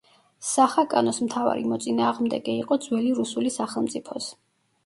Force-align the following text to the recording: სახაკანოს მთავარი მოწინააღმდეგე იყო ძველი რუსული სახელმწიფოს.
სახაკანოს 0.51 1.19
მთავარი 1.25 1.69
მოწინააღმდეგე 1.73 2.57
იყო 2.63 2.79
ძველი 2.87 3.15
რუსული 3.21 3.55
სახელმწიფოს. 3.61 4.33